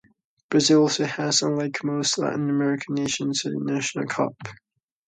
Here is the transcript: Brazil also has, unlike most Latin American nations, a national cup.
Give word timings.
Brazil 0.49 0.81
also 0.81 1.05
has, 1.05 1.43
unlike 1.43 1.83
most 1.83 2.17
Latin 2.17 2.49
American 2.49 2.95
nations, 2.95 3.45
a 3.45 3.51
national 3.53 4.07
cup. 4.07 4.35